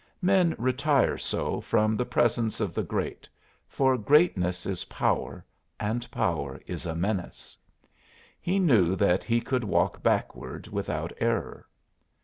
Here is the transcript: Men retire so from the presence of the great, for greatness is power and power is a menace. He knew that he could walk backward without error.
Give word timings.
Men 0.23 0.55
retire 0.57 1.15
so 1.19 1.61
from 1.61 1.95
the 1.95 2.07
presence 2.07 2.59
of 2.59 2.73
the 2.73 2.81
great, 2.81 3.29
for 3.67 3.99
greatness 3.99 4.65
is 4.65 4.85
power 4.85 5.45
and 5.79 6.09
power 6.09 6.59
is 6.65 6.87
a 6.87 6.95
menace. 6.95 7.55
He 8.41 8.57
knew 8.57 8.95
that 8.95 9.23
he 9.23 9.41
could 9.41 9.63
walk 9.63 10.01
backward 10.01 10.67
without 10.67 11.13
error. 11.19 11.67